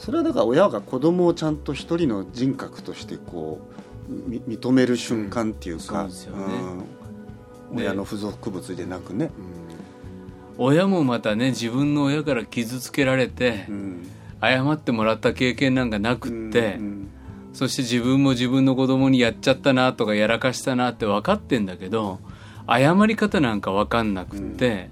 [0.00, 3.60] それはだから親が子供をちゃんと一人の人格としてこ
[4.08, 6.42] うみ認める瞬間っていうか、うんそうね。
[7.70, 7.76] うん。
[7.76, 9.30] 親の付属物でなくね、
[10.56, 14.10] 親もまたね自分の親から傷つけられて、うん。
[14.40, 17.10] 謝ってもらった経験なんかなくって、うん
[17.52, 22.20] そして自分も自分の子供にやっちゃったなとかやらかしたなって分かってんだけど
[22.68, 24.88] 謝り方なんか分かんなくって、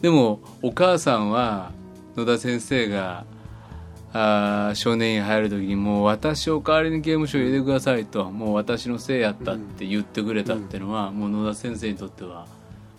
[0.00, 1.70] でもお母さんは
[2.16, 3.24] 野田先生が
[4.14, 12.46] あー少年院入る時にもう私を代わりに刑務所に入れてくださいともう私のせいやったって言ってくれたっていうのは、もう野田先生にとっては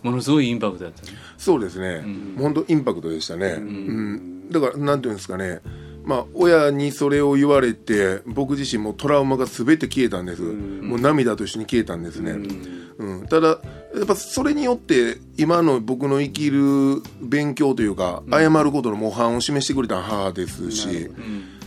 [0.02, 1.02] ものすごいインパクトだった。
[1.02, 1.08] ね。
[1.38, 2.36] そうですね、ん。
[2.36, 4.50] 本当インパクトでしたね、うん。
[4.50, 5.60] だからなんていうんですかね。
[6.04, 12.83] まあ親にそれを言われて僕自身もトラウマが全て消えたんです、もう涙と一緒に消えたんですね、うん
[13.28, 21.10] ただやっぱそれによって今の僕の生きる勉強というか、謝ることの模範を示してくれた母ですし、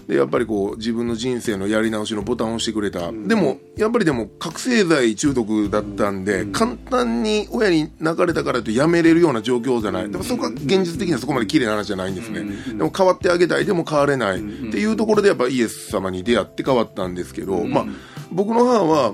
[0.08, 13.66] でやっぱりこう自分の人生のやり直しのボタンを押してくれた、でもやっぱりでも覚醒剤中毒だったんで、簡単に親に泣かれたからとやめれるような状況じゃない、でもそこは現実的にはそこまで綺麗な話じゃないんですね、でも変わってあげたい。
[13.66, 17.86] でも変われない、っていうところでやっぱイエス様に出会って変わったんですけど、まあ
[18.32, 19.14] 僕の母は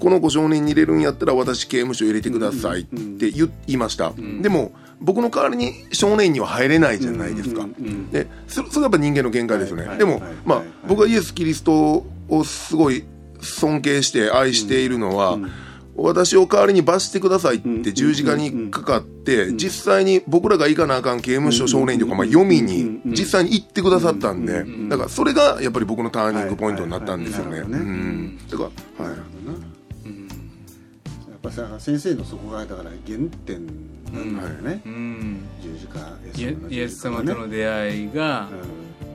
[0.00, 7.66] この子少年に入れるんやったら私刑務所入れてくださいって言いました、でも僕の代わりに少年院には入れないじゃないですか、
[8.10, 13.04] でそそれはやっぱ人間の限界ですよね、でも、まあはい僕はイエス・キリストをすごい
[13.40, 15.38] 尊敬して愛しているのは、
[15.96, 27.60] 私を代わりに罰してくださいって十字架にかかって、実際に僕らが行かなあかん刑務所少年院とか、まあ、読みに実際に行ってくださったんで、だからそれがやっぱり僕のターニングポイントになったんですよね。
[28.50, 29.16] だから、はい
[31.42, 33.66] ぱさ先生のそこがだから原点
[34.12, 35.48] なんだよね、うん。
[35.62, 35.98] 十字架
[36.68, 37.34] イエス様とね。
[37.34, 38.48] の出会いが、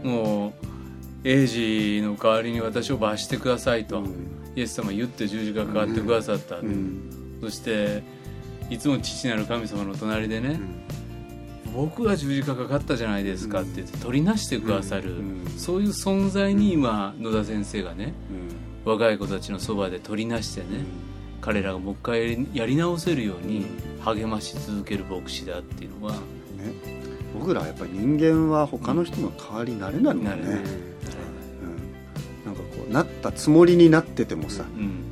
[0.03, 0.53] も
[1.23, 4.03] うエイジの代わりに私を罰してくださいと、
[4.55, 6.57] イエス様言って十字架かかってくださった、
[7.41, 8.03] そして
[8.69, 10.59] いつも父なる神様の隣でね、
[11.75, 15.45] 僕が十字架かかったじゃないですかって言って取りなしてくださる、うん。
[15.57, 18.13] そういう存在に今野田先生がね
[18.85, 20.85] 若い子たちのそばで取りなしてね、
[21.45, 23.67] 彼らがもう一回やり直せるように
[24.01, 26.17] 励まし続ける牧師だっていうのは、ね、
[27.37, 30.35] 僕らはやっぱり人間は他の人の代わりになれないもんね、う
[32.41, 35.03] ん、なんかこうなったつもりになっててもさ、うん、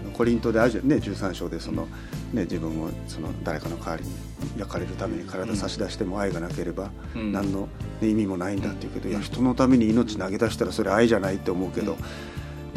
[0.00, 0.86] あのコリントであるじゃん。
[0.86, 1.88] ね13章でその、
[2.32, 4.12] ね、自分をその誰かの代わりに
[4.56, 7.68] 焼かれるために体差し出しても愛がなければ何の、
[8.00, 11.96] ね、意味もないんだっていうけど、いや人のために命投げ出したらそれ愛じゃないって思うけど。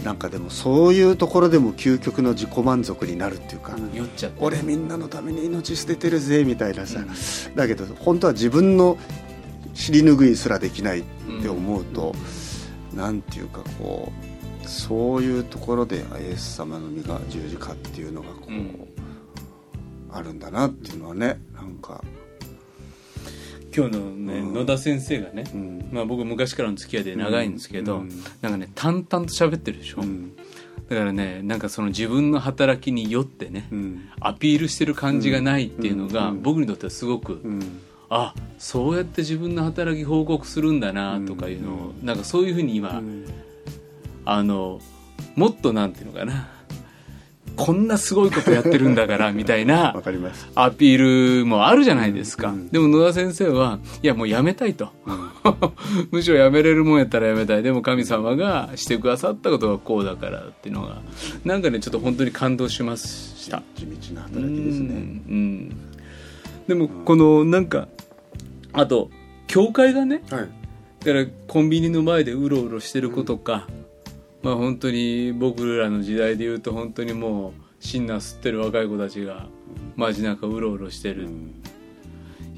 [0.03, 6.99] なんかでもそういうところでも究極の自己満足になるっていうか、酔っちゃ俺みんなのために命捨ててるぜみたいなさ、
[7.55, 8.97] だけど本当は自分の
[9.73, 11.03] 尻拭いすらできないっ
[11.41, 12.15] て思うと、
[12.91, 14.12] うん、なんていうかこ
[14.63, 18.88] うそういうところでイエス様の身が十字架っていうのがこう、うん、
[20.12, 22.03] あるんだなっていうのはねなんか
[23.77, 25.43] 今日のね、野田先生がね、
[25.91, 28.03] まあ、僕昔からの付き合いで長いんですけど、
[28.41, 30.01] なんかね淡々と喋ってるでしょ、
[30.89, 33.69] だからねなんかその自分の働きによってね、
[34.19, 37.39] アピールしてる感じがないっていうのが、僕にとってはすごく、
[38.09, 43.03] あそうやって自分の働き報告するんだなとかいうのを、なんかそういうふうに今、
[44.25, 44.81] あの
[45.35, 46.49] もっとなんていうのかな
[47.58, 49.96] こんなすごいことやってるんだからみたいな
[50.56, 52.56] アピールもあるじゃないですか、うん。
[52.56, 55.17] うん、でも野田先生はいやもうやめたいと、うん、
[56.12, 57.63] むしろやめれるもんやったらやめたい。
[57.63, 61.02] でも神様がしてくださったことがこうだからっていうのが
[61.43, 63.63] なんかねちょっと本当に感動しました。
[63.76, 64.93] 地道な働きですね、
[65.28, 65.70] うん、
[66.67, 67.88] でもこのなんか
[68.74, 69.10] あと
[69.48, 70.50] 教会がね、はい、
[71.04, 73.67] だからコンビニの前でうろうろしてる子とか、
[74.47, 79.47] まあ本当に僕らの時代でいうと本当にもうシンナー吸ってる若い子たちが
[79.97, 81.31] 街中うろうろしてる、うん、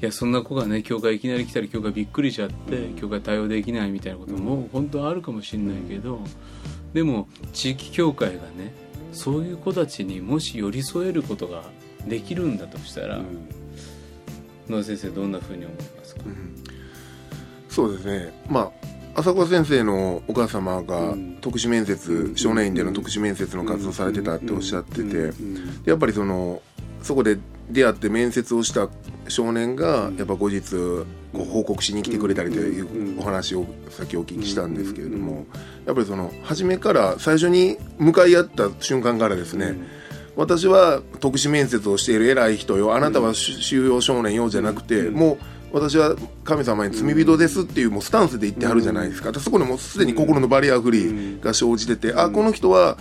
[0.00, 6.20] やそんな子がね教会いきなり来たら教会びっくりしちゃって、うん、教会対応できないみたいなことも本当はあるかもしれないけど、
[6.92, 8.72] でも地域教会がね
[9.12, 11.64] そういう子たちにもし寄り添えることが
[12.06, 13.20] できるんだとしたら、
[14.68, 16.22] 野田先生どんなふうに思いますか、
[17.68, 18.32] そうですね。
[18.48, 25.32] まあ朝子先生のお母様が特殊面接、少年院での特殊面接の活動されてたっておっしゃってて、
[25.84, 26.62] やっぱりその
[27.02, 27.36] そこで
[27.68, 28.88] 出会って面接をした
[29.28, 30.70] 少年がやっぱ後日
[31.34, 35.44] こう報告しに来てくれたりというお話をさっきお聞きしたんですけれども
[35.84, 39.76] やっぱりその初めから最初に向かい合った瞬間からですね
[40.34, 45.38] 私は特殊面接をしている偉い人よあなたは収容少年よじゃなくてもう
[45.72, 52.96] 私は神様に罪人ですっていうもうスタンスで言ってはるじゃないですか、そこでもうすでに心のバリアフリーが生じてて、あこの人は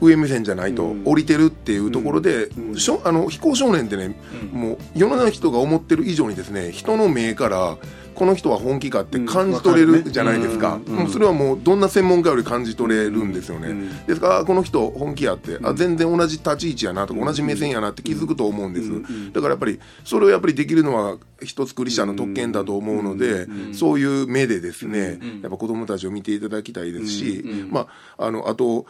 [0.00, 4.16] 上目線じゃないと降りてるっていうところで、しょあの非行少年ってね、
[4.52, 7.76] もう世の中の人が思ってる以上にですね人の目から
[8.14, 28.86] この人は本気かって感じ取れるじゃないですか、もうそれはもうどんな専門家より感じ取れるんですよね、ですからこの人本気やってあ全然同じ立ち位置やなとか同じ目線やなって気づくと思うんです、だからやっぱりそれをやっぱりできるのは一つクリスチャンの特権だと思うので、そういう目でですね、やっぱ子供たちを見ていただきたいですし、まああのあと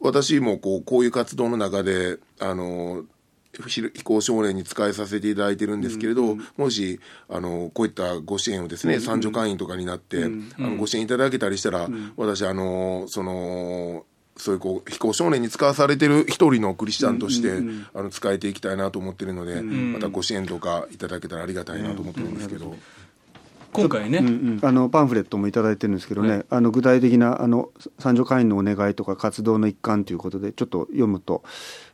[0.00, 3.04] 私もこうこういう活動の中であの
[3.66, 6.30] 非行少年に使いさせていただいてるんですけれど、うん。
[6.30, 9.00] うん、もしあのこういったご支援をですね、うん。
[9.00, 10.52] うん、三助会員とかになって、うん。
[10.58, 14.04] うん、あのご支援いただけたりしたら、うん、私あのその
[14.36, 19.68] そういうこう非行少年に使わされてる一人のクリスチャンとして、うんうんうん、あの使えていきたいなと思ってるので、うん。
[19.68, 22.76] うん、またご支援とかいただけたらありがたいなと思ってるんですけど。
[23.72, 31.42] 今回ね、うんうん、あのパンフレットも頂いてるんですけどね、はい、あの具体的なあの三助会員のお願いとか活動の一環ということでちょっと読むと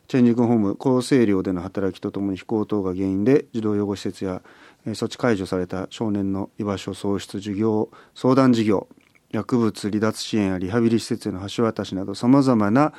[0.07, 4.41] チェンジングホーム厚生寮での働きとともに非行等が原因で児童養護施設や
[4.85, 8.87] 措置解除された少年の居場所喪失授業相談事業
[9.31, 12.93] 薬物離脱支援やリハビリ施設への橋渡しなどさまざまな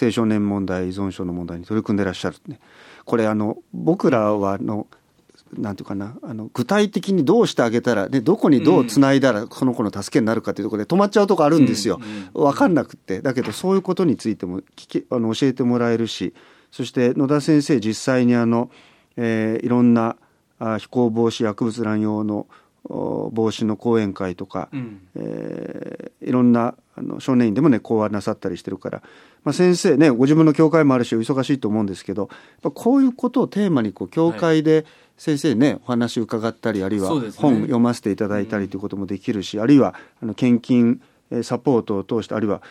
[0.00, 2.60] 青少年問題依存症の問題に取り組んでいらっしゃる、ね、
[3.04, 4.86] これあの僕らはの
[5.58, 12.00] なんていうかなあの具体的にどうしてあげたら、ね、どこにどうつないだらこの子の助けになるかというところで止まっちゃうとこあるんですよ、
[12.32, 13.20] 分かんなくって。
[13.20, 16.34] だけどそういうことについても聞きあの教えてもらえるし
[16.70, 18.70] そして野田先生実際にあの、
[19.16, 20.16] えー、いろんな
[20.58, 22.46] あ非行防止薬物乱用の
[22.86, 29.02] 防止の講演会とか、うん、えー、いろんなあの少年院でもね講話なさったりしてるから、
[29.42, 32.28] まあ、先生ねご自分の教会もあるしお忙しいと思うんですけど
[32.62, 34.84] こういうことをテーマにこう教会で
[35.16, 41.00] 先生ね、はい、お話伺ったりあるいは本読ませていただいたりということもできるし、うん、あるいはあの献金
[41.42, 42.62] サポートを通してあるいは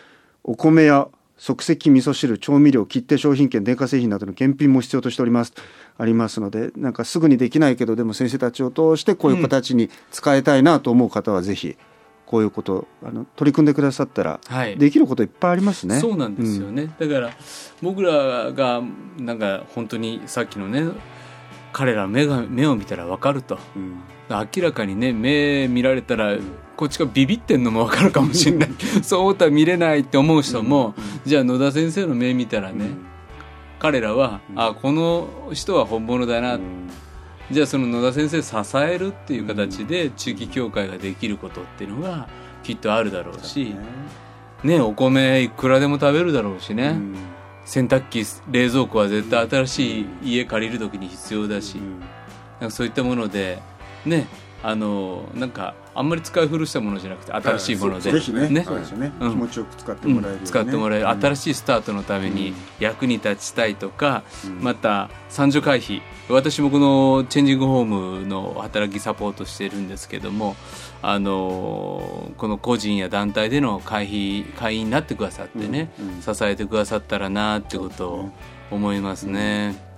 [0.44, 5.54] お米や即席味噌汁調味料切手商品券電化製品などの検品も必要としております。
[5.98, 11.76] ありますのでなんかすぐにできないけどでも先生たちを通してこういう形に使いたいなと思う方はぜひ
[12.26, 14.78] こういうことあの取り組んでくださったら、はい。
[14.78, 16.00] できることいっぱいありますね。
[16.00, 17.32] そうなんですよね、だから
[17.82, 18.82] 僕らが
[19.20, 20.84] なんか本当にさっきのね
[21.74, 23.58] 彼ら目が目を見たら分かると。
[23.76, 24.02] うん。
[24.30, 26.38] 明らかにね目見られたら
[26.78, 28.70] こっちがビビってんのも分かるかもしれない。
[29.04, 32.86] そう思ったら見れないって思う人も、じゃあ野田先生の目見たらね、
[33.80, 36.60] 彼らは、あこの人は本物だな、
[37.52, 42.28] じゃあその野田先生支えるっていう形で地域協会ができることっていうのが
[42.64, 43.76] きっとあるだろうし、
[44.64, 47.16] ね、お米いくらでも食べるだろうしね、うん
[47.66, 51.76] 洗濯機冷蔵庫は絶対新しい家借りる時に必要だし、
[52.60, 53.60] なんかそういったもので
[54.06, 54.28] ね
[54.62, 58.50] あのなんかあんまり使い古したものじゃなくて新しいもので、ぜひね。
[58.50, 58.64] ね。
[58.64, 59.32] そうですよね、うん。
[59.32, 60.46] 気持ちよく使ってもらえるね、うん。
[60.46, 61.22] 使ってもらえる、うん。
[61.22, 64.64] 新しいスタートのために役に立ちたいとか、うん。
[64.64, 70.56] また三女回避私もこのチェンジングホームの働きサポートしてるんですけども
[71.02, 78.30] あのこの個人や団体での会費会員になってくださってね、支えてくださったらなってことを
[78.72, 79.93] 思いますね。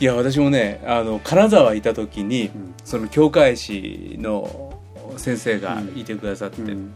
[0.00, 2.74] いや私もねあの金沢いた時に、ん。
[2.84, 4.80] その教会士の
[5.16, 6.94] 先生がいてくださって、うん。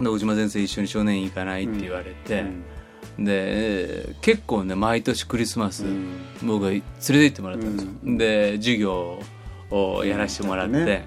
[0.00, 2.44] で小島先生一緒に少年院行かないって言われて、
[3.18, 6.12] で結構ね毎年クリスマス、うん。
[6.42, 8.18] 僕が連れて行ってもらったんですよ、うん。
[8.18, 9.18] で授業
[9.70, 11.06] をやらせてもらって、ね。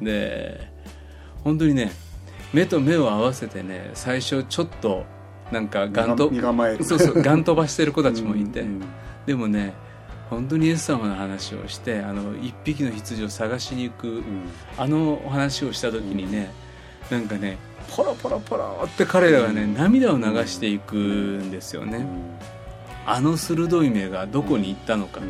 [0.00, 0.70] で
[1.42, 1.90] 本当にね
[2.52, 5.04] 目と目を合わせてね最初ちょっと
[5.50, 6.30] なんかガンと
[6.84, 8.80] そうそうガン飛ばしてる子たちもいて、うん。
[9.26, 9.74] でもね
[10.30, 14.22] 本当にイエス様の話をしてあの一匹の羊を探しに行く、うん。
[14.78, 16.52] あのお話をした時にね、
[17.10, 17.58] なんかね
[17.94, 22.06] ポロポロポロって彼らがね、涙を流していくんですよね、
[23.04, 25.20] あの鋭い目がどこに行ったのか、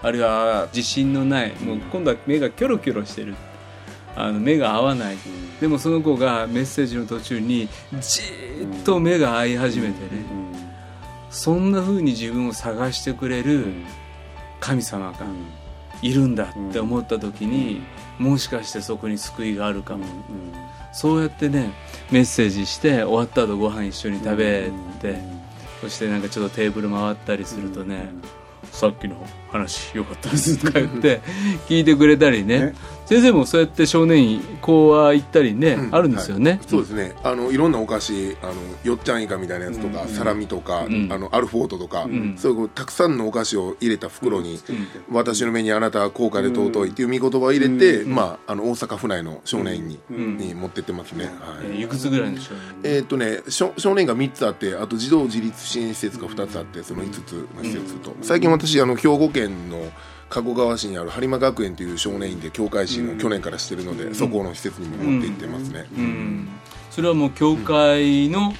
[0.00, 3.34] あるいは自信のないもう今度は目がキョロキョロしてる。
[4.14, 5.16] あの目が合わない、
[5.58, 7.66] でもその子がメッセージの途中に
[7.98, 10.22] じーっと目が合い始めてね、
[11.30, 13.72] そんな風に自分を探してくれる
[14.62, 15.26] 神様が
[16.02, 17.82] いるんだって思った時に、
[18.18, 20.04] もしかしてそこに救いがあるかも、
[20.92, 21.72] そうやってね
[22.12, 24.70] メッセージして終わった後ご飯一緒に食べ
[25.00, 25.18] て、
[25.80, 28.08] そしてなんかちょっとテーブル回ったりするとね、
[28.70, 29.16] さっきの
[29.50, 31.20] 話よかったですとか言って
[31.68, 32.66] 聞いてくれたりね。
[32.66, 32.74] ね
[33.06, 35.94] 先生もそうやって少年院講話行ったりね、うん。
[35.94, 36.60] あるんですよね、はい。
[36.66, 37.14] そうですね。
[37.22, 41.12] あのいろんなお菓子あのよっちゃんイカみたいなやつとか、サラミとか、ん。
[41.12, 42.36] あのアルフォートとか、ん。
[42.38, 44.58] そういうこうたくさんのお菓子を入れた袋に、
[45.10, 49.98] 私の目にあなたは高価で尊いっていう見言葉を入れて、まあ、あの大阪府内の少年院に,、
[50.46, 51.34] に持ってってますね、はい。
[51.64, 59.82] えーいくつぐらいの少年えーっとね、少少年が3つあってあと児童自立支援施設が2つあってその5つの施設と、最近私あの兵庫県の
[60.32, 66.48] 加古川市にある播磨学園という少年院で教会士の去年からしてるので、そこの施設にも持って行ってますね、うん。
[66.90, 68.54] それはもう教会の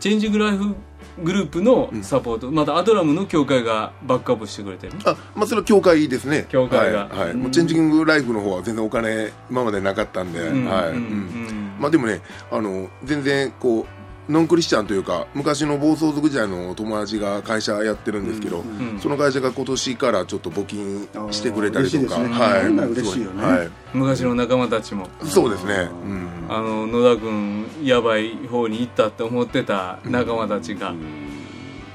[0.00, 0.74] チェンジングライフ
[1.22, 6.46] グループのサポート、またアドラムの教会がバックアップしてくれてるあまあそれは教会ですね。
[6.48, 7.08] 教会が。
[7.08, 7.26] はい。
[7.26, 7.34] はい。
[7.34, 10.64] もうチェンジングライフの方は全然お金今までなかったんで、うん。
[10.64, 10.96] はい、うん。
[10.96, 11.76] うん。
[11.78, 13.97] まあでもねあの全然こう
[14.28, 23.42] ノンクリスチャンというか昔の暴走族時代の友達が会社やってるんですけど、んその会社が今年からちょっと募金してくれたりとか、あー嬉しいですねはい、嬉しいよね。
[23.42, 25.08] はい、昔の仲間たちも。
[25.24, 30.94] そうですね、うん、あの野田君やばい方に行ったって思ってた仲間たちが、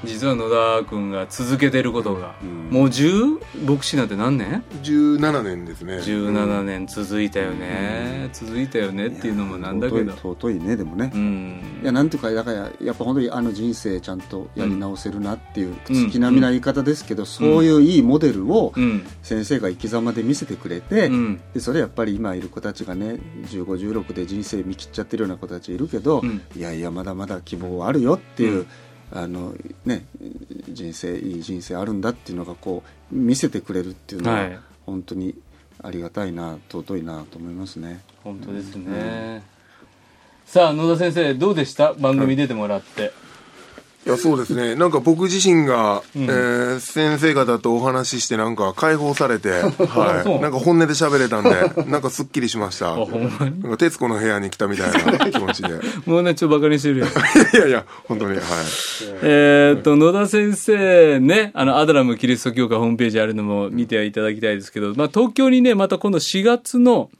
[0.04, 0.48] 実は野
[0.82, 2.34] 田君が続けてることが、
[2.70, 10.12] もう10牧師なんて何年？17年ですね ?17 年続いたよね、続いたよねっていうのもなんだけど。
[10.12, 11.80] 尊いねでもね、うん。
[11.82, 19.06] いやなんていうかだからやっぱ本当にあの人生ちゃんとやり直せるなっていううん月並みな言い方ですけど、そういういいモデルをうん。
[19.22, 21.40] 先生が生き様で見せてくれて、うん。
[21.52, 26.42] でそれやっぱり今いる子たちがね1516で人生見切っちゃってるような子たちいるけど、うん。
[26.56, 28.66] いやいやまだまだ希望はあるよっていう、
[29.14, 29.54] あの
[29.86, 30.04] ね
[30.68, 34.58] 人生いい人生あるんだっていうのがこう見せてくれるっていうのは、はい。
[34.84, 35.34] 本当に
[35.82, 38.02] ありがたいな尊いなと思いますね。
[38.22, 39.42] 本当ですね、
[40.44, 41.94] さあ野田先生どうでした？
[41.94, 43.10] 番組出てもらって、い
[44.10, 44.74] やそうですね。
[44.74, 52.92] なんか僕自身が、えー先生方とお話ししてなんか解放されて、はい、 なんか本音で喋れたんでなんかすっきりしました。
[52.92, 53.62] あほんまに？
[53.62, 55.68] なんか徹子の部屋に来たみたいな気持ちで。
[56.06, 58.40] もうねちょっとバカにしてるよいやいや本当にはい。
[59.22, 67.10] えーっと野田先生ねあのアダラムキリスト教会ホームページあるのも見ていただきたいですけど、まあ、東京にねまた今度4月の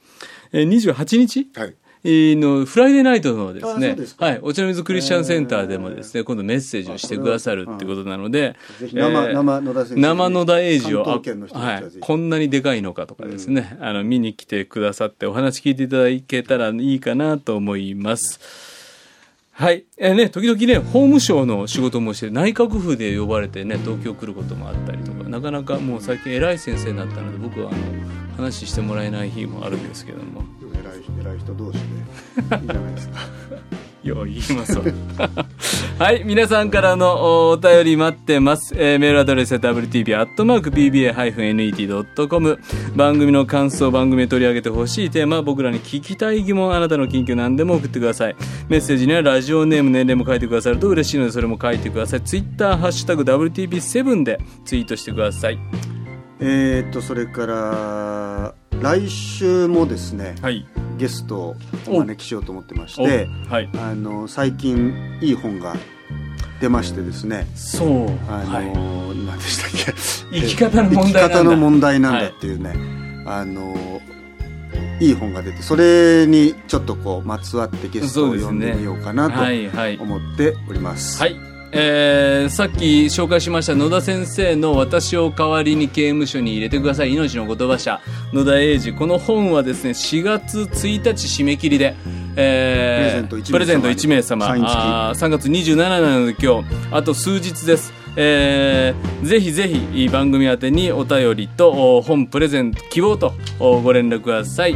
[0.51, 1.47] えー28日？
[1.55, 1.73] はい
[2.05, 11.99] のフライデーナイトのですねはい、お茶の水クリスチャンセンターでもですね、今度メッセージをしてくださるってことなので、生えー生野田先生野田英二を、ははい。
[11.99, 18.39] こんなにでかいのかとかですね、あの、見に来てくださってお話聞いていただけたらいいかなと思います。
[19.51, 19.85] はい。
[19.97, 27.79] えーね、時々ね、法務省の仕事もして、内閣府で呼ばれてね、東京来ることもあったりとか、なかなかもう最近偉い先生になったので、僕はあの、
[28.35, 30.43] 話してもらえない日もあるんですけども。
[30.85, 31.91] 偉い偉い人同士でいい
[32.67, 33.19] じゃないですか。
[34.03, 34.83] よう言いますわ。
[35.97, 42.59] はい皆さんからのお便り待ってます、えーメールアドレスは wtb.pba-net.com
[42.95, 48.35] 番組の感想番組で取り上げてほしいテーマ僕らに聞きたい疑問あなたの近況何でも送ってください。
[48.69, 52.21] メッセージにはラジオネーム年齢も書いてくださると嬉しいのでそれも書いてください。
[52.21, 55.57] ツイッターハッシュタグ WTB7 でツイートしてください。
[56.41, 60.65] えーっとそれから来週もですねはい。
[60.97, 61.55] ゲストを
[61.87, 61.99] お。
[61.99, 63.69] 招きしようと思ってましおてはい。
[63.77, 65.75] あの最近いい本が
[66.61, 67.89] 出ましてですねそう。
[68.29, 69.17] あの、はい。
[69.25, 69.93] 何でしたっけ？
[70.31, 72.73] 生き方の問題の問題なんだっていうね、
[73.25, 73.75] あの
[74.99, 79.97] いい本が出てそれにちょっとこうまつわってゲストを呼んでみようかなとはいはい。
[79.97, 81.35] 思っております、はい、
[81.77, 87.11] えーさっき紹介しました野田先生の「私を代わりに刑務所に入れてください。
[87.13, 87.99] 命の言葉社」
[88.31, 91.95] 野田英二この本はですね4月1日締め切りで、
[92.37, 93.51] えープレゼント1名様。
[93.51, 94.45] プレゼント1名様。
[94.47, 94.75] サイン付き。
[94.77, 97.93] あー3月27なので今日あと数日です。
[98.15, 104.75] えーぜひぜひ番組宛てにお便りとお本プレゼント希望とおご連絡ください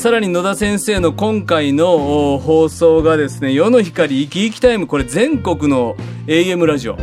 [0.00, 5.94] さらに野田先生の今回のお放送がですね、世の光生き生きタイム、これ全国の
[6.26, 6.96] AM ラジオ、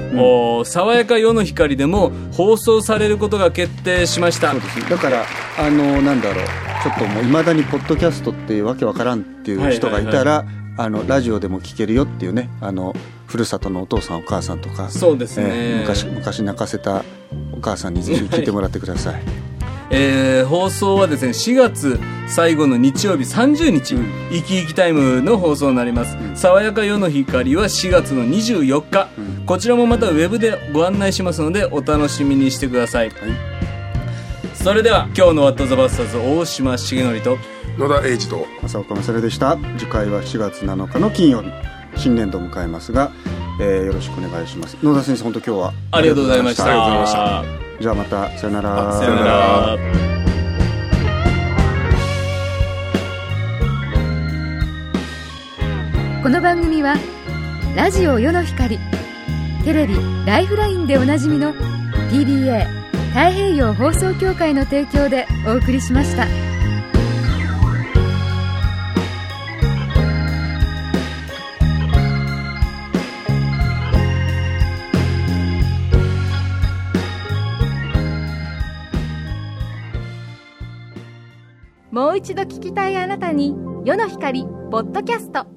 [0.59, 4.49] お爽やか世の光でも放送されることが決定しました。
[4.49, 4.59] そう。
[4.61, 4.85] ですね。
[4.89, 5.25] だから
[5.59, 6.45] あのなんだろう。
[6.81, 10.45] ちょっともういまだにポッドキャストってわけわからんっていう人がいたら、
[10.75, 12.49] あのラジオでも聞けるよっていうね。
[12.61, 12.95] あの
[13.27, 15.45] ふるさとのお父さんお母さんとかそうですね。
[15.49, 17.03] えー昔昔泣かせた
[17.53, 19.21] お母さんにぜひ聞いてもらってください、
[19.89, 24.05] えー放送はですね、4月最後の日曜日30日、うん。
[24.31, 26.17] 生き生きタイムの放送になります。
[26.35, 29.45] 爽やか世の光は4月の24日、うん。
[29.45, 33.11] こちらもまたウェブでご案内しますので、お楽しみにしてください。
[34.53, 37.37] それでは、今日のワットザバスターズ大島重則と、
[37.77, 39.57] 野田英二と浅岡勝でした。
[39.77, 41.49] 次回は4月7日の金曜日。
[41.95, 43.11] 新年度を迎えますが、
[43.59, 44.77] えーよろしくお願いします。
[44.83, 46.65] 野田先生本当今日はありがとうございました。
[46.65, 49.77] ありがとうございましたじゃあまたさよならさよなら。
[56.23, 56.95] この番組は
[57.75, 58.79] ラジオ世の光
[59.63, 61.53] テレビ「ライフライン」でおなじみの
[62.11, 62.65] PBA
[63.09, 66.46] 太平洋放送協会の提供でお送りしました。
[81.97, 85.56] もう一度聞きたいあなたに世の光ポッドキャスト。